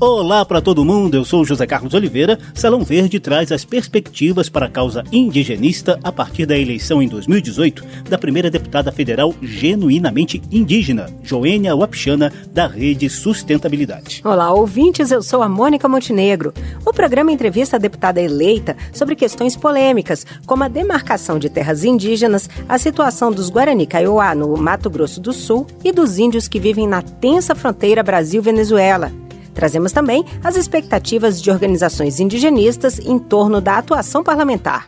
[0.00, 2.38] Olá para todo mundo, eu sou José Carlos Oliveira.
[2.54, 7.84] Salão Verde traz as perspectivas para a causa indigenista a partir da eleição em 2018
[8.08, 14.20] da primeira deputada federal genuinamente indígena, Joênia Wapichana, da Rede Sustentabilidade.
[14.24, 16.54] Olá, ouvintes, eu sou a Mônica Montenegro.
[16.86, 22.48] O programa entrevista a deputada eleita sobre questões polêmicas, como a demarcação de terras indígenas,
[22.68, 26.86] a situação dos Guarani Kaiowá no Mato Grosso do Sul e dos índios que vivem
[26.86, 29.10] na tensa fronteira Brasil-Venezuela.
[29.58, 34.86] Trazemos também as expectativas de organizações indigenistas em torno da atuação parlamentar.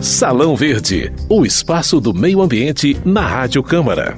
[0.00, 4.16] Salão Verde, o espaço do meio ambiente na Rádio Câmara.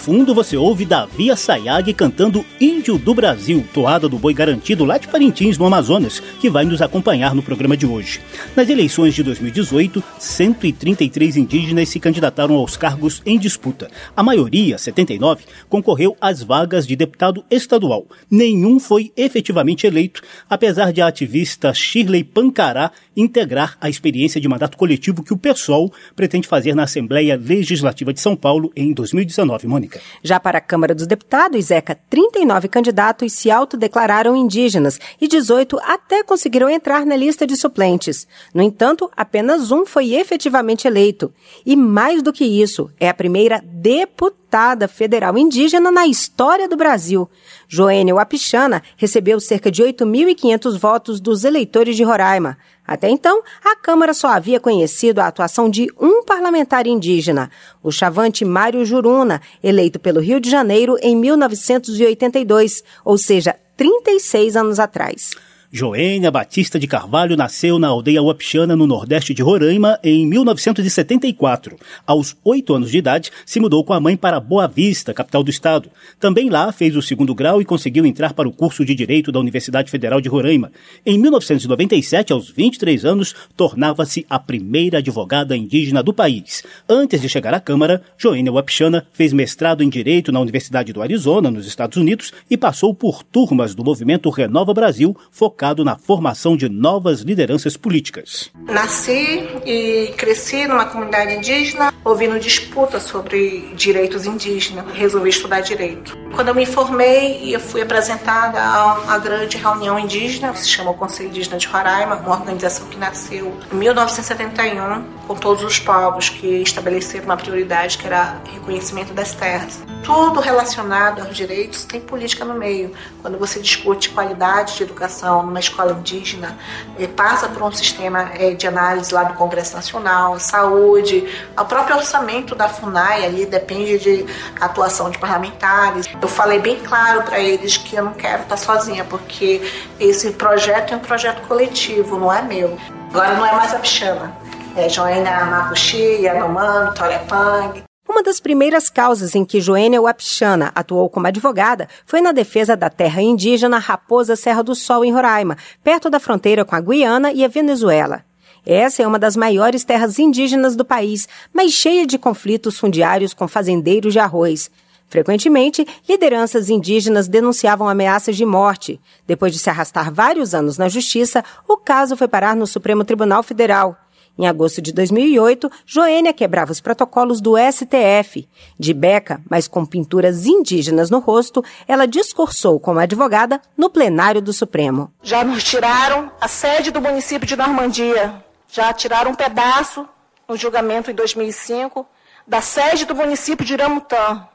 [0.00, 5.06] Fundo você ouve Davi Sayag cantando Índio do Brasil, toada do boi garantido lá de
[5.06, 8.18] Parintins, no Amazonas, que vai nos acompanhar no programa de hoje.
[8.56, 13.90] Nas eleições de 2018, 133 indígenas se candidataram aos cargos em disputa.
[14.16, 18.06] A maioria, 79, concorreu às vagas de deputado estadual.
[18.30, 24.78] Nenhum foi efetivamente eleito, apesar de a ativista Shirley Pancará integrar a experiência de mandato
[24.78, 29.66] coletivo que o PSOL pretende fazer na Assembleia Legislativa de São Paulo em 2019.
[29.66, 29.89] Mônica.
[30.22, 36.22] Já para a Câmara dos Deputados, Zeca, 39 candidatos se autodeclararam indígenas e 18 até
[36.22, 38.26] conseguiram entrar na lista de suplentes.
[38.54, 41.32] No entanto, apenas um foi efetivamente eleito.
[41.64, 44.39] E mais do que isso, é a primeira deputada
[44.88, 47.28] federal indígena na história do Brasil.
[47.68, 52.58] Joênia Wapichana recebeu cerca de 8.500 votos dos eleitores de Roraima.
[52.86, 57.50] Até então, a Câmara só havia conhecido a atuação de um parlamentar indígena,
[57.82, 64.80] o chavante Mário Juruna, eleito pelo Rio de Janeiro em 1982, ou seja, 36 anos
[64.80, 65.30] atrás.
[65.72, 71.76] Joênia Batista de Carvalho nasceu na aldeia Uapixana, no nordeste de Roraima, em 1974.
[72.04, 75.50] Aos oito anos de idade, se mudou com a mãe para Boa Vista, capital do
[75.50, 75.88] estado.
[76.18, 79.38] Também lá fez o segundo grau e conseguiu entrar para o curso de Direito da
[79.38, 80.72] Universidade Federal de Roraima.
[81.06, 86.64] Em 1997, aos 23 anos, tornava-se a primeira advogada indígena do país.
[86.88, 91.48] Antes de chegar à Câmara, Joênia Uapixana fez mestrado em Direito na Universidade do Arizona,
[91.48, 96.56] nos Estados Unidos, e passou por turmas do movimento Renova Brasil, focado focado na formação
[96.56, 98.50] de novas lideranças políticas.
[98.66, 104.86] Nasci e cresci numa comunidade indígena, ouvindo disputas sobre direitos indígenas.
[104.94, 106.16] Resolvi estudar direito.
[106.34, 110.92] Quando eu me formei, eu fui apresentada a uma grande reunião indígena, que se chama
[110.92, 116.30] o Conselho Indígena de Roraima, uma organização que nasceu em 1971, com todos os povos
[116.30, 119.82] que estabeleceram uma prioridade que era reconhecimento das terras.
[120.04, 122.92] Tudo relacionado aos direitos tem política no meio.
[123.20, 126.56] Quando você discute qualidade de educação, numa escola indígena,
[126.98, 131.28] eh, passa por um sistema eh, de análise lá do Congresso Nacional, saúde,
[131.58, 134.26] o próprio orçamento da FUNAI ali depende de
[134.60, 136.06] atuação de parlamentares.
[136.20, 139.60] Eu falei bem claro para eles que eu não quero estar sozinha, porque
[139.98, 142.78] esse projeto é um projeto coletivo, não é meu.
[143.10, 144.32] Agora não é mais a Pichana,
[144.76, 147.89] é Joana Mapuxi, Yanomami, Torepang.
[148.10, 152.90] Uma das primeiras causas em que Joênia Wapichana atuou como advogada foi na defesa da
[152.90, 157.44] terra indígena Raposa Serra do Sol, em Roraima, perto da fronteira com a Guiana e
[157.44, 158.24] a Venezuela.
[158.66, 163.46] Essa é uma das maiores terras indígenas do país, mas cheia de conflitos fundiários com
[163.46, 164.72] fazendeiros de arroz.
[165.08, 169.00] Frequentemente, lideranças indígenas denunciavam ameaças de morte.
[169.24, 173.44] Depois de se arrastar vários anos na justiça, o caso foi parar no Supremo Tribunal
[173.44, 173.96] Federal.
[174.38, 178.48] Em agosto de 2008, Joênia quebrava os protocolos do STF.
[178.78, 184.52] De beca, mas com pinturas indígenas no rosto, ela discursou como advogada no plenário do
[184.52, 185.12] Supremo.
[185.22, 188.42] Já nos tiraram a sede do município de Normandia.
[188.68, 190.08] Já tiraram um pedaço
[190.48, 192.06] no julgamento em 2005
[192.46, 194.48] da sede do município de Iramutã.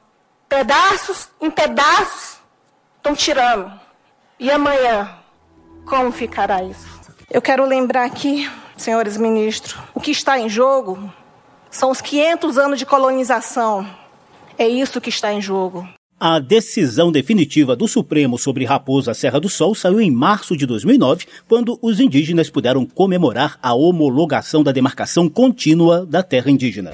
[0.49, 2.37] Pedaços em pedaços
[2.97, 3.71] estão tirando.
[4.39, 5.17] E amanhã,
[5.85, 6.87] como ficará isso?
[7.31, 11.11] Eu quero lembrar aqui senhores ministros, o que está em jogo
[11.69, 13.87] são os 500 anos de colonização.
[14.57, 15.87] É isso que está em jogo.
[16.17, 21.25] A decisão definitiva do Supremo sobre Raposa Serra do Sol saiu em março de 2009,
[21.45, 26.93] quando os indígenas puderam comemorar a homologação da demarcação contínua da terra indígena.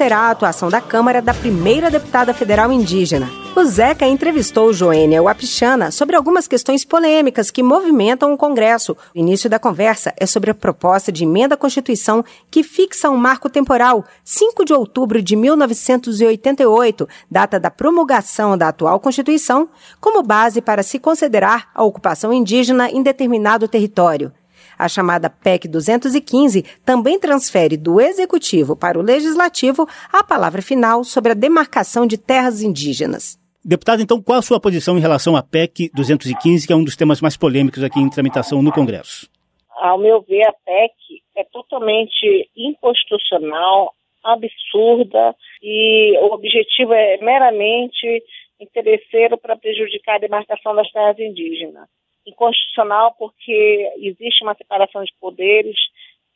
[0.00, 3.30] Será a atuação da Câmara da primeira deputada federal indígena.
[3.54, 8.96] O Zeca entrevistou Joênia Wapichana sobre algumas questões polêmicas que movimentam o Congresso.
[9.14, 13.18] O início da conversa é sobre a proposta de emenda à Constituição que fixa um
[13.18, 19.68] marco temporal, 5 de outubro de 1988, data da promulgação da atual Constituição,
[20.00, 24.32] como base para se considerar a ocupação indígena em determinado território.
[24.80, 31.32] A chamada PEC 215 também transfere do Executivo para o Legislativo a palavra final sobre
[31.32, 33.38] a demarcação de terras indígenas.
[33.62, 36.96] Deputado, então, qual a sua posição em relação à PEC 215, que é um dos
[36.96, 39.28] temas mais polêmicos aqui em tramitação no Congresso?
[39.76, 40.94] Ao meu ver, a PEC
[41.36, 43.92] é totalmente inconstitucional,
[44.24, 48.24] absurda e o objetivo é meramente
[48.58, 51.86] interesseiro para prejudicar a demarcação das terras indígenas.
[52.30, 55.76] Inconstitucional porque existe uma separação de poderes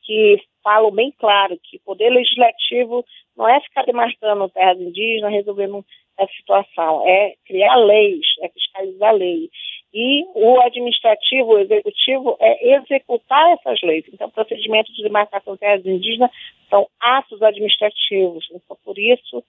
[0.03, 3.05] que falam bem claro que o poder legislativo
[3.37, 5.85] não é ficar demarcando terras indígenas, resolvendo
[6.19, 9.51] essa situação, é criar leis, é fiscalizar a lei.
[9.93, 14.05] E o administrativo, o executivo, é executar essas leis.
[14.13, 16.31] Então, procedimentos de demarcação de terras indígenas
[16.69, 18.47] são atos administrativos.
[18.53, 19.43] Então, por isso,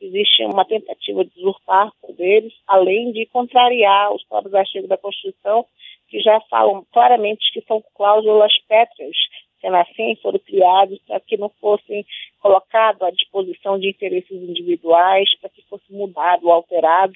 [0.00, 5.66] existe uma tentativa de usurpar poderes, além de contrariar os próprios artigos da Constituição,
[6.12, 9.16] que já falam claramente que são cláusulas pétreas,
[9.62, 12.04] sendo assim, foram criados para que não fossem
[12.42, 17.14] colocados à disposição de interesses individuais, para que fosse mudado, alterado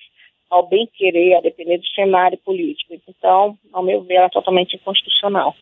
[0.49, 2.95] ao bem querer, a depender do cenário político.
[3.07, 5.55] Então, ao meu ver, ela é totalmente inconstitucional.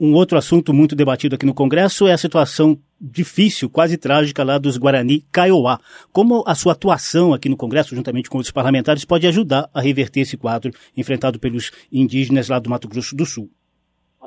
[0.00, 4.58] Um outro assunto muito debatido aqui no Congresso é a situação difícil, quase trágica lá
[4.58, 5.78] dos Guarani Kaiowá.
[6.12, 10.20] Como a sua atuação aqui no Congresso, juntamente com os parlamentares, pode ajudar a reverter
[10.20, 13.48] esse quadro enfrentado pelos indígenas lá do Mato Grosso do Sul?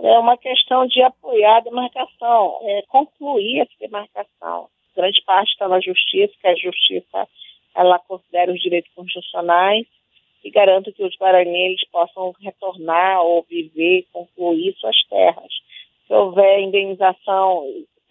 [0.02, 4.68] É uma questão de apoiar a demarcação, é, concluir essa demarcação.
[4.96, 7.28] Grande parte está na justiça, que a justiça
[7.76, 9.86] ela considera os direitos constitucionais
[10.44, 15.52] e garanta que os guaranis possam retornar ou viver, concluir suas terras.
[16.08, 17.64] Se houver indenização,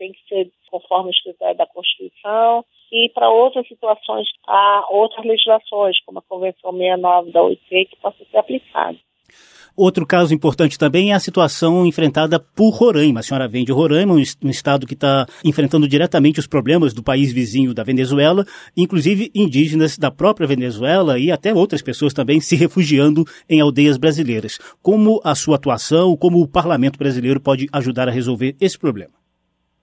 [0.03, 2.65] tem que ser conforme os critérios da Constituição.
[2.91, 8.27] E para outras situações, há outras legislações, como a Convenção 69 da OIT, que possam
[8.27, 9.01] ser aplicadas.
[9.75, 13.21] Outro caso importante também é a situação enfrentada por Roraima.
[13.21, 17.33] A senhora vem de Roraima, um estado que está enfrentando diretamente os problemas do país
[17.33, 18.45] vizinho da Venezuela,
[18.77, 24.59] inclusive indígenas da própria Venezuela e até outras pessoas também se refugiando em aldeias brasileiras.
[24.83, 29.22] Como a sua atuação, como o parlamento brasileiro pode ajudar a resolver esse problema?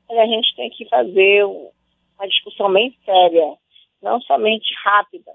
[0.09, 3.55] A gente tem que fazer uma discussão bem séria,
[4.01, 5.31] não somente rápida,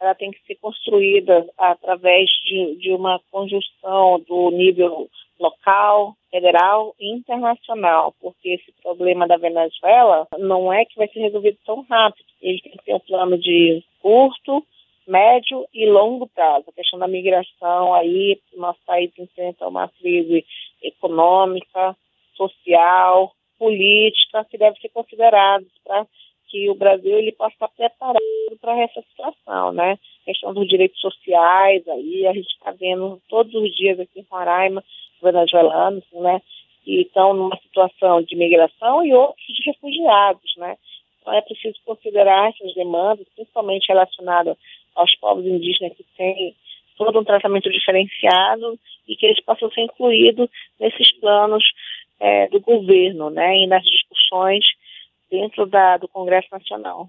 [0.00, 7.12] ela tem que ser construída através de, de uma conjunção do nível local, federal e
[7.12, 12.26] internacional, porque esse problema da Venezuela não é que vai ser resolvido tão rápido.
[12.40, 14.64] Ele tem que ter um plano de curto,
[15.06, 16.66] médio e longo prazo.
[16.68, 20.44] A questão da migração aí, nosso país enfrenta uma crise
[20.82, 21.96] econômica,
[22.34, 26.06] social, política, que deve ser considerada para
[26.48, 28.20] que o Brasil ele possa estar preparado
[28.60, 29.98] para essa situação, né?
[30.22, 34.26] A questão dos direitos sociais, aí a gente está vendo todos os dias aqui em
[34.30, 34.84] Roraima,
[35.22, 36.40] venezuelanos, né?
[36.84, 40.76] Que estão numa situação de migração e outros de refugiados, né?
[41.20, 44.56] Então é preciso considerar essas demandas, principalmente relacionadas
[44.94, 46.54] aos povos indígenas que têm
[46.96, 48.78] todo um tratamento diferenciado
[49.08, 50.48] e que eles possam ser incluídos
[50.78, 51.64] nesses planos
[52.20, 53.58] é, do governo, né?
[53.58, 54.64] E nas discussões
[55.30, 57.08] dentro da, do Congresso Nacional.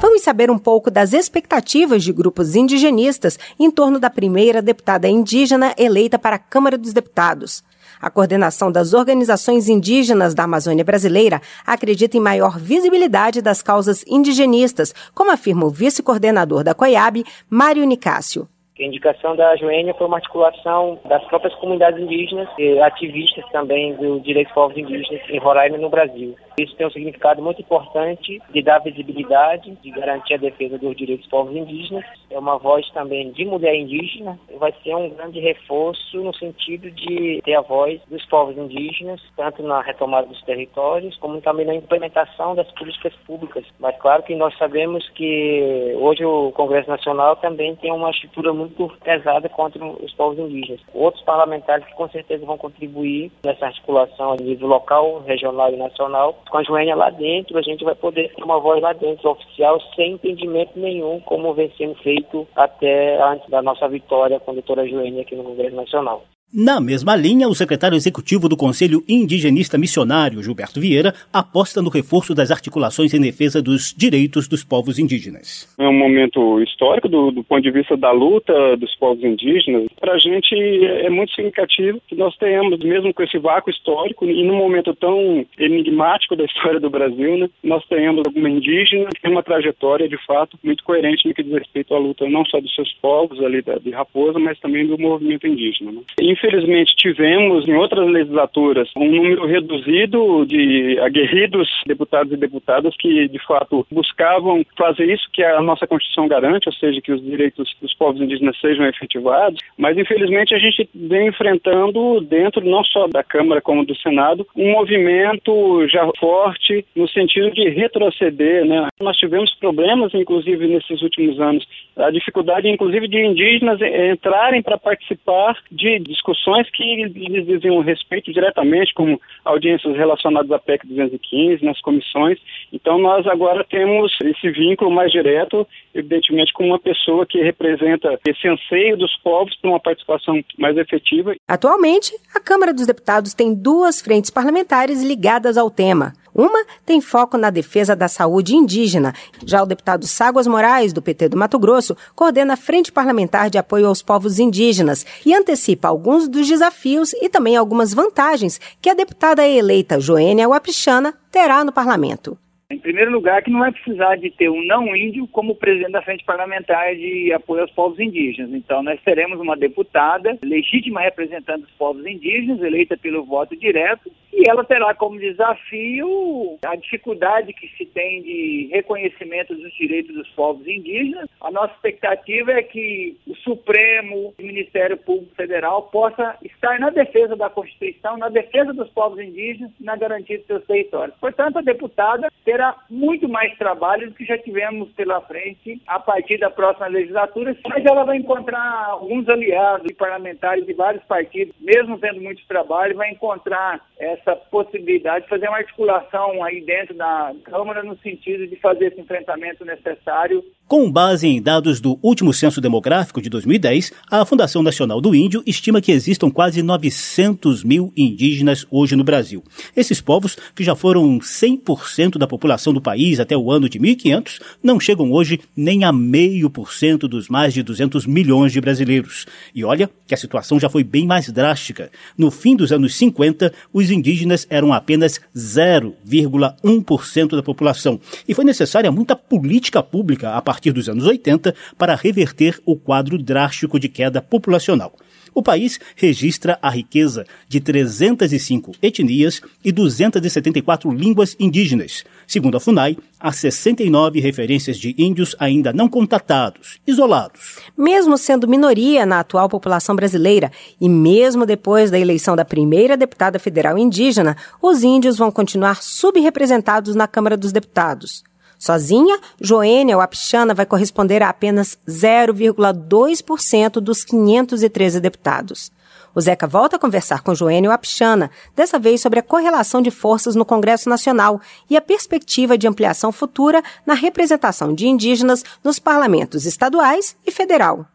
[0.00, 5.74] Vamos saber um pouco das expectativas de grupos indigenistas em torno da primeira deputada indígena
[5.78, 7.64] eleita para a Câmara dos Deputados.
[8.00, 14.94] A coordenação das organizações indígenas da Amazônia Brasileira acredita em maior visibilidade das causas indigenistas,
[15.14, 18.46] como afirma o vice-coordenador da COIAB, Mário Nicásio.
[18.78, 24.20] A indicação da Joênia foi uma articulação das próprias comunidades indígenas e ativistas também do
[24.20, 26.36] direitos povos indígenas em Roraima no Brasil.
[26.58, 31.24] Isso tem um significado muito importante de dar visibilidade, de garantir a defesa dos direitos
[31.24, 32.04] dos povos indígenas.
[32.30, 34.38] É uma voz também de mulher indígena.
[34.58, 39.62] Vai ser um grande reforço no sentido de ter a voz dos povos indígenas, tanto
[39.62, 43.64] na retomada dos territórios, como também na implementação das políticas públicas.
[43.78, 48.65] Mas claro que nós sabemos que hoje o Congresso Nacional também tem uma estrutura muito
[49.02, 50.80] pesada contra os povos indígenas.
[50.94, 56.36] Outros parlamentares que com certeza vão contribuir nessa articulação a nível local, regional e nacional
[56.48, 59.80] com a Joênia lá dentro, a gente vai poder ter uma voz lá dentro, oficial,
[59.94, 64.88] sem impedimento nenhum, como vem sendo feito até antes da nossa vitória com a doutora
[64.88, 66.22] Joênia aqui no Congresso Nacional.
[66.54, 72.36] Na mesma linha, o secretário executivo do Conselho Indigenista Missionário, Gilberto Vieira, aposta no reforço
[72.36, 75.68] das articulações em defesa dos direitos dos povos indígenas.
[75.76, 79.86] É um momento histórico do, do ponto de vista da luta dos povos indígenas.
[80.00, 84.44] Para a gente é muito significativo que nós tenhamos, mesmo com esse vácuo histórico e
[84.44, 89.32] num momento tão enigmático da história do Brasil, né, nós tenhamos alguma indígena que tem
[89.32, 92.72] uma trajetória, de fato, muito coerente no que diz respeito à luta não só dos
[92.72, 95.90] seus povos ali da, de Raposa, mas também do movimento indígena.
[95.90, 96.02] Né.
[96.36, 103.38] Infelizmente, tivemos em outras legislaturas um número reduzido de aguerridos deputados e deputadas que, de
[103.46, 107.94] fato, buscavam fazer isso que a nossa Constituição garante, ou seja, que os direitos dos
[107.94, 113.62] povos indígenas sejam efetivados, mas infelizmente a gente vem enfrentando, dentro não só da Câmara
[113.62, 118.66] como do Senado, um movimento já forte no sentido de retroceder.
[118.66, 118.88] Né?
[119.00, 121.66] Nós tivemos problemas, inclusive, nesses últimos anos,
[121.96, 126.25] a dificuldade, inclusive, de indígenas entrarem para participar de discussões
[126.72, 132.38] que lhes diziam respeito diretamente, como audiências relacionadas à PEC 215, nas comissões.
[132.72, 138.48] Então, nós agora temos esse vínculo mais direto, evidentemente, com uma pessoa que representa esse
[138.48, 141.34] anseio dos povos por uma participação mais efetiva.
[141.46, 146.12] Atualmente, a Câmara dos Deputados tem duas frentes parlamentares ligadas ao tema.
[146.36, 149.14] Uma tem foco na defesa da saúde indígena.
[149.46, 153.56] Já o deputado Ságuas Moraes, do PT do Mato Grosso, coordena a Frente Parlamentar de
[153.56, 158.94] Apoio aos Povos Indígenas e antecipa alguns dos desafios e também algumas vantagens que a
[158.94, 162.36] deputada eleita Joênia Wapichana terá no parlamento.
[162.68, 166.02] Em primeiro lugar, que não vai precisar de ter um não índio como presidente da
[166.02, 168.52] Frente Parlamentar de Apoio aos Povos Indígenas.
[168.52, 174.48] Então, nós teremos uma deputada legítima representante dos povos indígenas, eleita pelo voto direto, e
[174.48, 180.66] ela terá como desafio a dificuldade que se tem de reconhecimento dos direitos dos povos
[180.66, 181.28] indígenas.
[181.40, 187.34] A nossa expectativa é que o Supremo, o Ministério Público Federal possa estar na defesa
[187.34, 191.16] da Constituição, na defesa dos povos indígenas e na garantia dos seus territórios.
[191.18, 196.38] Portanto, a deputada terá muito mais trabalho do que já tivemos pela frente a partir
[196.38, 202.20] da próxima legislatura, mas ela vai encontrar alguns aliados parlamentares de vários partidos, mesmo tendo
[202.20, 207.82] muito trabalho, vai encontrar essa essa possibilidade de fazer uma articulação aí dentro da Câmara
[207.84, 210.44] no sentido de fazer esse enfrentamento necessário.
[210.68, 215.40] Com base em dados do último censo demográfico de 2010, a Fundação Nacional do Índio
[215.46, 219.44] estima que existam quase 900 mil indígenas hoje no Brasil.
[219.76, 224.40] Esses povos, que já foram 100% da população do país até o ano de 1500,
[224.60, 229.24] não chegam hoje nem a meio por cento dos mais de 200 milhões de brasileiros.
[229.54, 231.92] E olha que a situação já foi bem mais drástica.
[232.18, 238.00] No fim dos anos 50, os indígenas eram apenas 0,1% da população.
[238.26, 243.18] E foi necessária muita política pública a partir dos anos 80 para reverter o quadro
[243.18, 244.92] drástico de queda populacional.
[245.36, 252.04] O país registra a riqueza de 305 etnias e 274 línguas indígenas.
[252.26, 257.58] Segundo a FUNAI, há 69 referências de índios ainda não contatados, isolados.
[257.76, 263.38] Mesmo sendo minoria na atual população brasileira e mesmo depois da eleição da primeira deputada
[263.38, 268.24] federal indígena, os índios vão continuar subrepresentados na Câmara dos Deputados.
[268.58, 275.70] Sozinha, Joênia Wapichana vai corresponder a apenas 0,2% dos 513 deputados.
[276.14, 280.34] O Zeca volta a conversar com Joênio Wapichana, dessa vez sobre a correlação de forças
[280.34, 286.46] no Congresso Nacional e a perspectiva de ampliação futura na representação de indígenas nos parlamentos
[286.46, 287.86] estaduais e federal.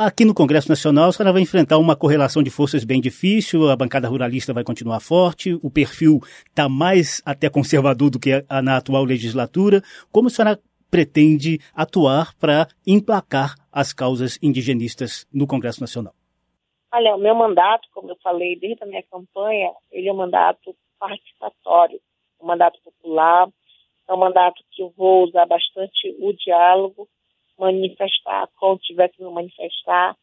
[0.00, 3.74] Aqui no Congresso Nacional, a senhora vai enfrentar uma correlação de forças bem difícil, a
[3.74, 9.02] bancada ruralista vai continuar forte, o perfil está mais até conservador do que na atual
[9.02, 9.82] legislatura.
[10.12, 10.56] Como a senhora
[10.88, 16.12] pretende atuar para emplacar as causas indigenistas no Congresso Nacional?
[16.94, 20.76] Olha, o meu mandato, como eu falei desde a minha campanha, ele é um mandato
[20.96, 22.00] participatório,
[22.40, 23.48] um mandato popular,
[24.08, 27.08] é um mandato que eu vou usar bastante o diálogo,
[27.58, 30.16] manifestar quando tiver que me manifestar.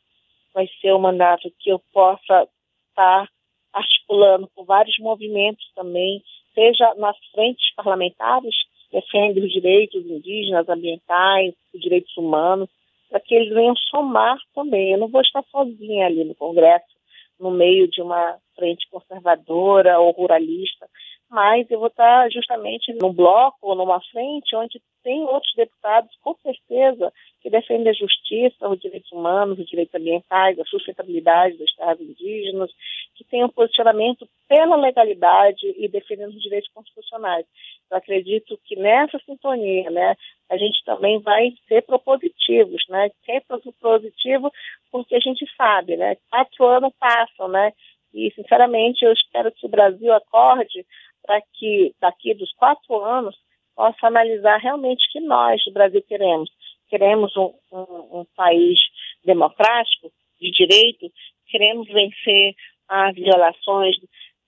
[0.54, 2.48] Vai ser um mandato que eu possa
[2.90, 3.30] estar
[3.74, 6.24] articulando com vários movimentos também,
[6.54, 8.56] seja nas frentes parlamentares,
[8.92, 12.70] defende os direitos indígenas, ambientais, os direitos humanos,
[13.10, 14.94] para que eles venham somar também.
[14.94, 16.96] Eu não vou estar sozinha ali no Congresso,
[17.38, 20.88] no meio de uma frente conservadora ou ruralista,
[21.36, 26.34] mas eu vou estar justamente num bloco ou numa frente onde tem outros deputados, com
[26.42, 27.12] certeza,
[27.42, 32.72] que defendem a justiça, os direitos humanos, os direitos ambientais, a sustentabilidade dos estados indígenas,
[33.16, 37.46] que tem um posicionamento pela legalidade e defendendo os direitos constitucionais.
[37.92, 40.16] Eu acredito que nessa sintonia, né,
[40.50, 44.50] a gente também vai ser propositivos, né, ser propositivo
[44.90, 47.74] porque a gente sabe, né, quatro anos passam, né,
[48.14, 50.86] e sinceramente eu espero que o Brasil acorde
[51.26, 53.36] para que daqui dos quatro anos
[53.76, 56.50] possa analisar realmente que nós do Brasil queremos.
[56.90, 58.80] Queremos um, um, um país
[59.24, 61.12] democrático, de direito,
[61.48, 62.54] queremos vencer
[62.88, 63.96] as violações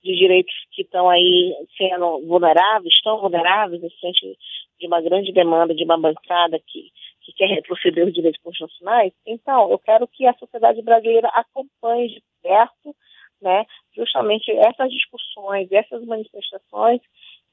[0.04, 4.38] de direitos que estão aí sendo vulneráveis, estão vulneráveis, diante
[4.80, 6.92] de uma grande demanda de uma bancada que,
[7.22, 9.12] que quer retroceder os direitos constitucionais.
[9.26, 12.96] Então, eu quero que a sociedade brasileira acompanhe de perto
[13.42, 13.66] né,
[13.96, 17.02] justamente essas discussões, essas manifestações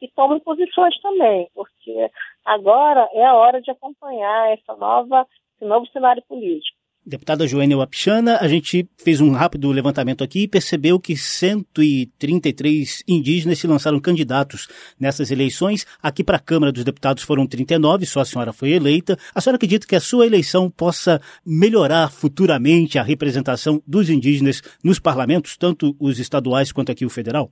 [0.00, 2.10] e tomem posições também, porque
[2.44, 5.26] agora é a hora de acompanhar essa nova,
[5.56, 6.83] esse novo cenário político.
[7.06, 13.58] Deputada Joênia Wapichana, a gente fez um rápido levantamento aqui e percebeu que 133 indígenas
[13.58, 14.68] se lançaram candidatos
[14.98, 15.84] nessas eleições.
[16.02, 19.18] Aqui para a Câmara dos Deputados foram 39, só a senhora foi eleita.
[19.34, 24.98] A senhora acredita que a sua eleição possa melhorar futuramente a representação dos indígenas nos
[24.98, 27.50] parlamentos, tanto os estaduais quanto aqui o federal?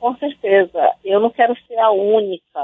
[0.00, 0.94] Com certeza.
[1.04, 2.60] Eu não quero ser a única,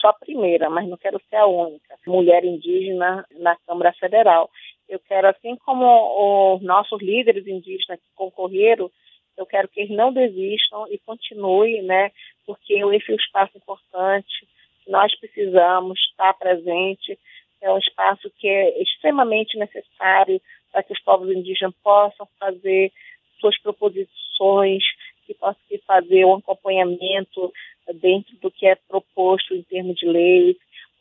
[0.00, 4.48] só a primeira, mas não quero ser a única mulher indígena na Câmara Federal.
[4.88, 8.90] Eu quero, assim como os nossos líderes indígenas que concorreram,
[9.36, 12.10] eu quero que eles não desistam e continuem, né?
[12.46, 14.48] Porque esse é um espaço importante,
[14.86, 17.18] nós precisamos estar presente,
[17.60, 22.92] é um espaço que é extremamente necessário para que os povos indígenas possam fazer
[23.40, 24.84] suas proposições,
[25.26, 27.52] que possam fazer um acompanhamento
[27.94, 30.56] dentro do que é proposto em termos de leis,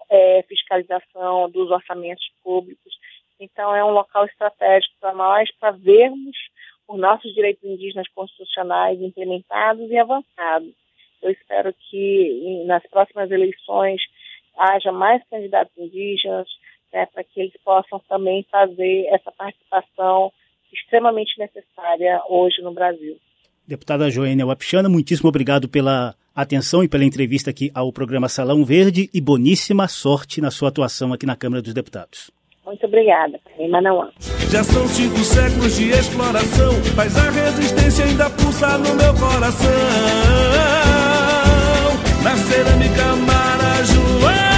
[0.09, 2.93] é, fiscalização dos orçamentos públicos.
[3.43, 6.35] Então, é um local estratégico para nós, para vermos
[6.87, 10.73] os nossos direitos indígenas constitucionais implementados e avançados.
[11.21, 14.01] Eu espero que nas próximas eleições
[14.57, 16.47] haja mais candidatos indígenas,
[16.93, 20.31] né, para que eles possam também fazer essa participação
[20.71, 23.17] extremamente necessária hoje no Brasil.
[23.67, 29.09] Deputada Joênia Wapichana, muitíssimo obrigado pela atenção e pela entrevista aqui ao programa Salão Verde
[29.13, 32.31] e boníssima sorte na sua atuação aqui na Câmara dos Deputados.
[32.65, 34.09] Muito obrigada, em Manauã.
[34.49, 39.69] Já são cinco séculos de exploração, mas a resistência ainda pulsa no meu coração.
[42.23, 44.52] Na cerâmica marajoara,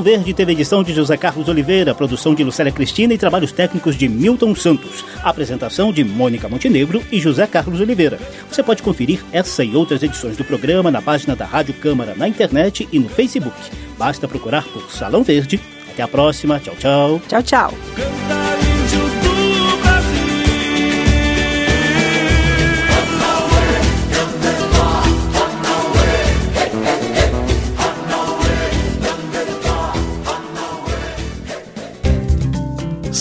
[0.00, 3.96] Salão Verde teve edição de José Carlos Oliveira, produção de Lucélia Cristina e trabalhos técnicos
[3.96, 5.04] de Milton Santos.
[5.22, 8.18] Apresentação de Mônica Montenegro e José Carlos Oliveira.
[8.50, 12.26] Você pode conferir essa e outras edições do programa na página da Rádio Câmara na
[12.26, 13.54] internet e no Facebook.
[13.98, 15.60] Basta procurar por Salão Verde.
[15.92, 16.58] Até a próxima.
[16.58, 17.20] Tchau, tchau.
[17.28, 18.59] Tchau, tchau.